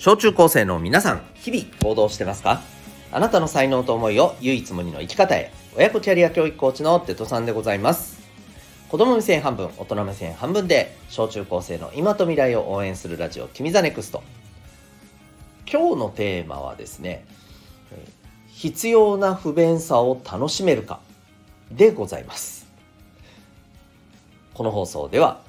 [0.00, 2.62] 小中高生の皆さん、日々行動してますか？
[3.12, 8.18] あなたの才能と思いを唯一無二の生き方へ、親子キャリア教育コーチのテトさんでございます。
[8.88, 14.22] 子供目線半分、大人目線半分で、小中高生の今と未来を応援するラジオ、君 the NEXT。
[15.70, 17.26] 今日のテーマはですね、
[18.48, 21.00] 必要な不便さを楽しめるか
[21.70, 22.66] でございます。
[24.54, 25.42] この放送では、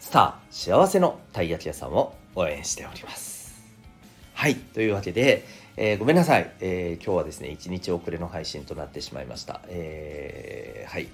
[0.00, 3.36] スター幸せのたい焼き屋さんを応援しております。
[4.34, 4.54] はい。
[4.54, 5.44] というわけで、
[5.78, 9.62] えー、ごめんなさい、えー、今日はですね、1日遅れの配信となってしまいました。
[9.68, 11.08] えー、はい。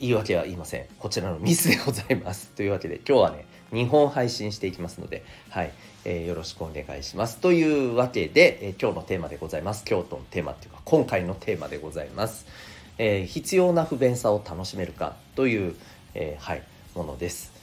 [0.00, 0.86] 言い訳は言いません。
[0.98, 2.48] こちらのミスでございます。
[2.56, 5.72] というわけで、今日はね、2本配信していきますので、はい、
[6.04, 7.36] えー、よろしくお願いします。
[7.36, 9.84] というわけで、えー、今日のテーマでございます。
[9.84, 12.46] 京都のテーマっていうか、今回のテーマでございます。
[12.98, 15.76] えー、必要な不便さを楽しめるかという、
[16.14, 16.62] えはい、
[16.94, 17.59] ものです。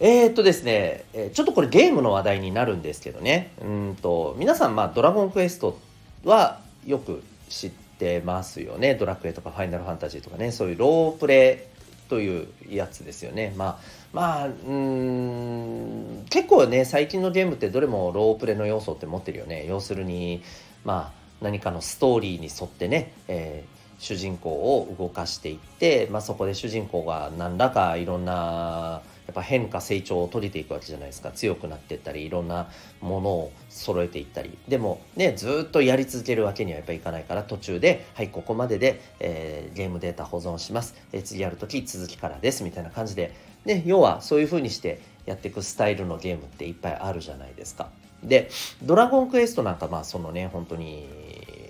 [0.00, 5.78] えー、っとですね、ちょっとこれゲームの話題になるんですけどね、うんと、皆さん、まあ、ドラゴンクエスト
[6.24, 8.96] はよく知ってますよね。
[8.96, 11.68] ドラクエとかファイナルファンタジーとかね、そういうロープレ
[12.06, 13.54] イというやつですよね。
[13.56, 13.78] まあ、
[14.12, 19.64] まあ、うん、結構ね、最近のゲームってどれもロープレイの要素って持ってるよね。
[19.68, 20.42] 要するに、
[20.84, 31.30] まあ、何かのストーリーに沿ってね、えー主人公を動かしていって、まあ、そこで主人公が何らかいろんなやっぱ変化成長を遂げていくわけじゃないですか。
[31.32, 32.68] 強くなっていったりいろんな
[33.00, 34.58] ものを揃えていったり。
[34.68, 43.32] でもねずっとやり続けるわけにはやっぱいかないから途中ではいここまでで、えー、ゲームデータ保存します、えー、次やるとき続きからですみたいな感じで、
[43.64, 47.88] ね、要はそういう風にしてやっていくスタイルのゲームっていっぱいあるじゃないですか。
[48.22, 48.50] で
[48.82, 51.08] 「ドラゴンクエスト」なんかまあそのね本当に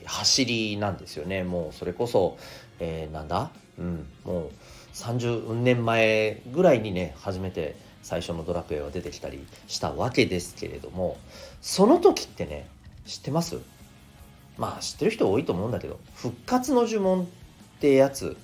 [0.04, 1.44] 走りなんですよね。
[1.44, 2.36] もうそれこそ、
[2.78, 3.50] えー、なんだ？
[3.78, 4.50] うんもう
[4.94, 11.16] 30年前ぐらいにね初めて最初のドラクエは出てきたりしたわけですけれども
[11.60, 12.68] その時ってね
[13.04, 13.58] 知ってます？
[14.56, 17.26] まあ知ってる人多いと思うんだけど復活の呪文っ
[17.80, 18.36] てやつ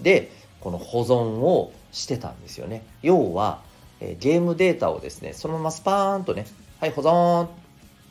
[0.00, 2.84] でこの保存をしてたんですよね。
[3.02, 3.62] 要は、
[4.00, 6.46] え、ゲームデータをですねそのままスパーンとね
[6.80, 7.48] はい保存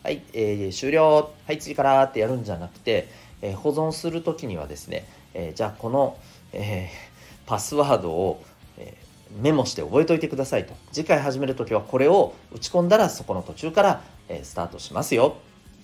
[0.04, 3.08] はい、えー、終了はい次からってやるんじゃなくて、
[3.42, 6.18] えー、保存する時にはですね、えー、じゃあこの、
[6.54, 7.13] えー
[7.46, 8.44] パスワードを、
[8.78, 8.96] え
[9.42, 10.74] メモして覚えておいてくださいと。
[10.92, 15.38] 次回始める時はこれを打ち込んだらそこの途中から、えスタートしますよ。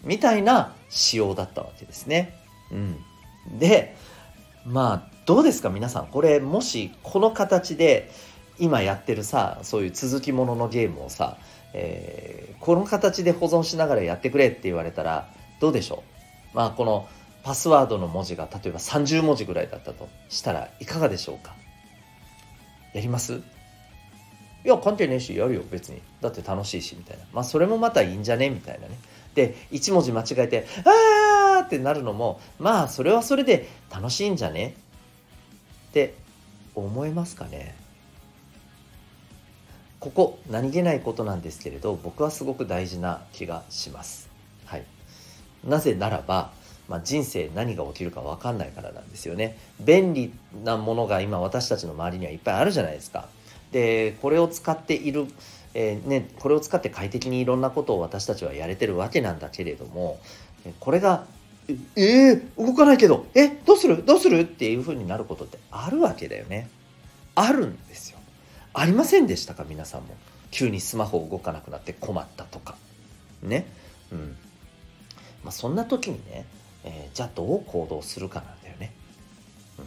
[0.04, 2.34] みたいな仕様だったわけですね。
[2.72, 3.96] うん、で
[4.66, 5.70] まあどうですか？
[5.70, 8.10] 皆さんこれもしこの形で
[8.60, 11.38] 今やってるさそういう続きもののゲームをさ、
[11.74, 15.28] えー、この形で保存しながらやってくれって言われたら
[15.60, 16.04] どうでしょ
[16.54, 16.56] う？
[16.56, 17.08] まあこの
[17.44, 21.56] パスワードの文字が例えば30文字ぐらいだったとしたらいかがでしょうか？
[22.94, 23.42] やります？
[24.66, 25.64] いや関係ねえしやるよ。
[25.72, 26.02] 別に。
[26.22, 27.24] だって楽しいしみたいな。
[27.34, 28.50] まあそれもまたいいんじゃね？
[28.50, 29.00] みたいなね。
[29.36, 34.76] で1文字間違えて「あー!」ってなるのもまあそれはそれで楽しいんじゃね？
[35.90, 36.16] って
[36.76, 37.76] 思えますかね？
[40.00, 44.30] ここ何気ないことなんですけれど僕はすごく大事な気がします。
[44.66, 44.86] はい。
[45.64, 46.52] なぜならば
[46.90, 49.58] まあ、人生何が起きるか分かんないからなんですよね。
[49.80, 50.34] 便利
[50.66, 53.30] なものが今私たちの周りにはいっぱいあるじゃないですか。
[53.72, 55.28] でこれを使っている、
[55.76, 60.20] えー、ね、これを使って快適にいろんなことを私たちはやれてるわけなんだけれども
[60.80, 61.26] これが
[61.96, 64.04] えー、動かないけどえどうする？
[64.04, 64.40] どうする？
[64.40, 66.68] っていう風になることってあるわけだよね。
[67.36, 68.18] あるんですよ。
[68.74, 69.64] ありませんでしたか？
[69.70, 70.18] 皆さんも。
[70.50, 72.76] 急にスマホ動かなくなって困ったとか。
[73.44, 73.68] ね。
[74.12, 74.36] うん。
[75.44, 76.46] まあ、そんな時にね
[76.90, 78.92] えー、じゃあどう行動するかなんだよね。
[79.78, 79.86] うん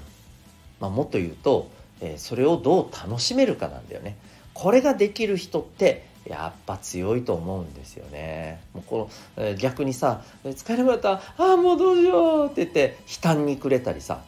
[0.81, 1.69] まあ、もっと言うと、
[2.01, 4.17] えー、それをどう楽しめるかなんだよね。
[4.55, 8.61] これができる人ってやっぱ強いと思うんですよね。
[8.73, 14.23] もうこの、えー、逆にさ「疲れまたああもうどうしよう」って言って悲嘆にくれたりさ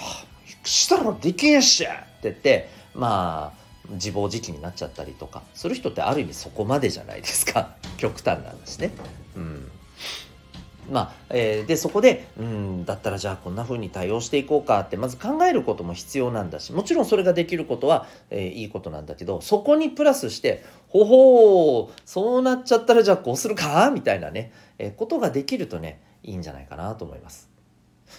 [0.64, 8.90] 「したらできんやし!」って言ってまあ自暴自棄になっちゃったりとかする人ってある意味そこまでじゃないですか極端なんですね。
[9.36, 9.70] うん
[10.90, 27.54] まあえー、でそこでうんだったらじゃあこんな風に対応していこうかってまず考えることも必要なんだしもちろんそれができることは、えー、いいことなんだけどそこにプラスしてほほうそうなっちゃったらじゃあこうするかみたいなね、えー、ことができるとねいいんじゃないかなと思います。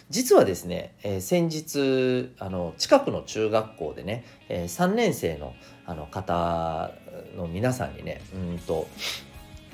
[0.09, 5.53] 実はですね、えー、先日あの近くの中学校でね、えー、3年生の
[5.85, 6.91] あの方
[7.37, 8.87] の皆さんにねうんと、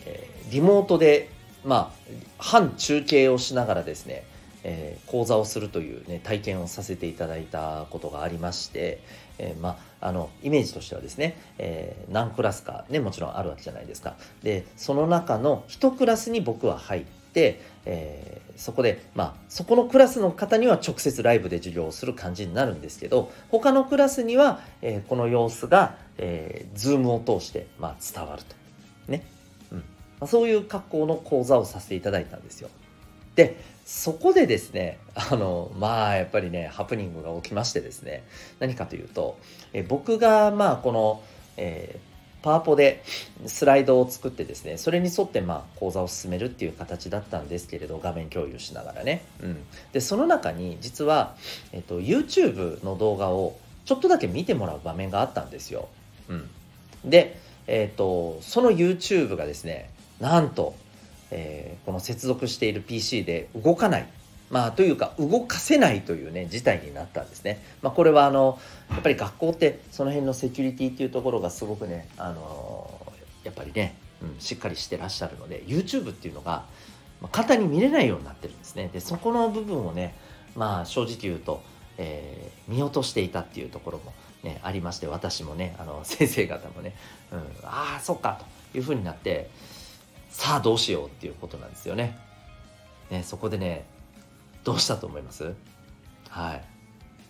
[0.05, 1.29] えー、リモートで
[1.63, 4.23] まあ、半中継をしながらですね、
[4.63, 9.01] えー、講座をするという、ね、体験をさせていただいたことがありまして、
[9.37, 14.15] えー、まあ、あのイメージとしてはですね、えー、何クラスか、ね、もちろんあるわけじゃないですか。
[14.43, 17.03] でその中の1クラスに僕は入っ
[17.33, 28.55] て、えそこで、まあ、そこのクラスの方には直接ライブで授業をする感じになるんですけど他のクラスには、えこの様子が、えー、ズームを通して、まあ、伝わると。
[29.07, 29.23] ね、
[30.21, 32.69] まあ、そういう格好の講座をさせていただいたんですよ。
[33.35, 38.23] でそこでですねあのまあやっぱりねハプニングが起きましてですね
[38.59, 39.37] 何かというと
[39.73, 41.23] え僕がまあこの、
[41.57, 43.03] えーパワポで
[43.45, 49.57] スライドを作ってですねそれに沿ってまあ講座を進めるっていう形だったんですけれど画面共有しながらね、うん、
[49.91, 51.35] でその中に実は、
[51.71, 55.87] えっと、YouTube の動画をちょっとだけ見てもらう場面があったんですよ、
[56.29, 56.49] うん、
[57.05, 59.91] で、えっと、その YouTube がですね
[60.21, 60.75] なんと
[61.31, 64.07] えー、この接続している PC で動かない。
[64.49, 67.63] まあ、というか動かせないというね事態になったんですね。
[67.81, 68.59] まあ、これはあの
[68.89, 76.65] やっぱり学校ってその辺のセキュリティっていうところがすごくね、あのー、やっぱりね、うん、しっかりしてらっしゃるので YouTube っていうのが
[77.31, 78.89] 簡単に見れないようになってるんですね。
[78.91, 80.15] でそこの部分をね
[80.57, 81.61] まあ正直言うと、
[81.97, 84.11] えー、見落としていたっていうところも
[84.43, 86.93] ねありまして私もねあの先生方もね、
[87.31, 88.41] うん、ああそっか
[88.73, 89.49] というふうになって
[90.31, 92.17] さあどうしようっていうことなんですよね。
[93.11, 93.85] ねそこでね
[94.63, 95.53] どうしたと思います？
[96.29, 96.63] はい。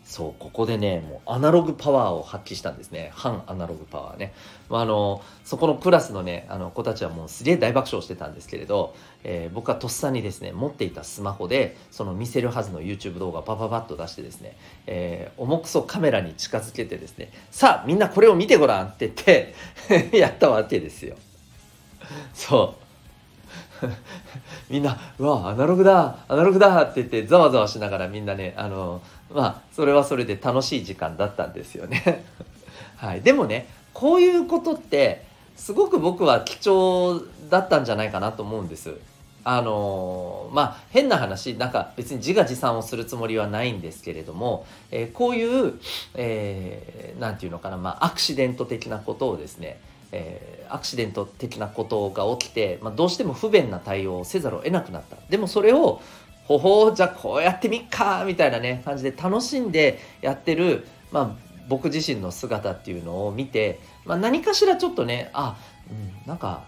[0.04, 3.12] そうここでねもうアナログパワーを発揮したんですね。
[3.14, 4.34] 反アナログパワーね、
[4.70, 8.94] まあ、あのそこのクラスのねあの子たちはもうすげえ大爆笑してたんですけれど、
[9.24, 21.16] えー、僕はとっさにですね持っていたスマホでその見せるはずの YouTube 動画パパパッと出してですね、えー、重くそカメラに近づけてですねさあみんなこれを見てごらんって言って やったわけですよ。
[22.34, 22.91] そう。
[24.70, 29.02] みんな「うわアナログだアナログだ」って言ってざわざわしながらみんなねあの
[29.34, 32.26] まあそれはそれで楽しい時間だったんですよね。
[32.98, 35.26] はい、でもねこういうことって
[35.56, 38.96] すごく僕は貴重だったんじゃないかなと思うんです。
[39.44, 45.80] あのー、まあ変な話なんか別に自画自賛をするつもりはないんですけれども、えー、こういう何、
[46.16, 49.80] えー、て言うのかな、まあ、アクシデント的なことをですね
[50.12, 55.18] えー、アクシデント的なことが起きて、まあ、どうしても不便な対応をせざるを得なくなった。
[55.30, 56.02] でもそれを
[56.46, 61.32] ほほじゃあこうやってみっかみたいなね感じで楽しんでやってる、まあ、
[61.70, 65.56] 僕自身の姿っていうのを見て、まあ、何かしらちょっとねあ、
[65.90, 66.64] うん、なんか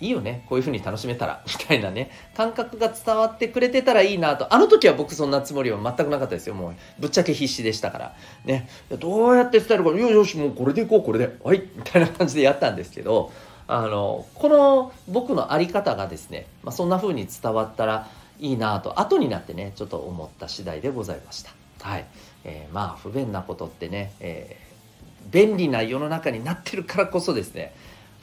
[0.00, 2.10] いいよねこういう風に楽しめたら みたいなね。
[2.36, 4.52] 感覚が伝わってくれてたらいいなと。
[4.52, 6.74] あの時は僕そんなつもりは全くなかったですよもう。
[6.98, 8.14] ぶっちゃけ必死でしたから。
[8.44, 8.68] ね。
[8.98, 9.90] どうやって伝えるか。
[9.90, 11.36] よしよしもうこれでいこうこれで。
[11.42, 13.32] はいみたいな感じでやったんですけど
[13.66, 18.08] あのこの僕の在り方がですね、まあ、そんな風に伝わったら
[18.38, 21.52] いいなと後になってねちょっと思った次第でございました。
[21.80, 22.06] はい、
[22.44, 27.74] えー、まあ不便なことってね、えー、便利な世の中になってるからこそですね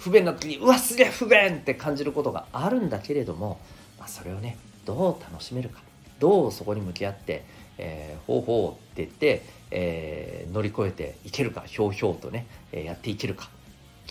[0.01, 3.59] 不便な時にうわすげえ不便って感じることがあるんだけれども、
[3.99, 5.79] まあ、それをねどう楽しめるか
[6.19, 7.45] どうそこに向き合って、
[7.77, 13.49] えー、ほうほうって言って、えー、乗り越えていけるかひょうひょうとね、えー、やっていけるか。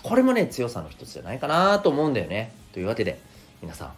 [0.02, 2.52] これもね強さの一つじゃないかなと思うんだよね。
[2.72, 3.18] というわけで
[3.60, 3.92] 皆さん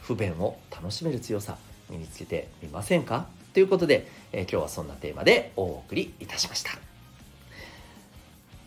[0.00, 1.56] 不便を楽しめる強さ
[1.88, 3.26] 身につけてみませんか？
[3.54, 6.89] ということで、え今日はそんなテーマでお送りいたしました。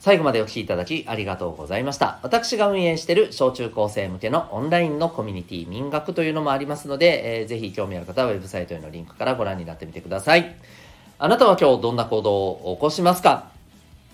[0.04, 2.20] 最後までお聴きいただきありがとうございました。
[2.24, 10.58] 私が運営している小中高生向けのオンラインのコミュニティ民学というのもありますので、えー、ぜひ興味ある方はウェブサイトへのリンクからご覧になってみてください。
[11.20, 13.46] あなたは今日どんな行動を起こしますか？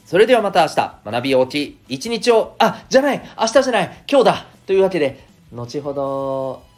[0.05, 6.69] それではまた明日、学び大きい一日を、あ、じゃない、明日じゃない、今日だというわけで、後ほど。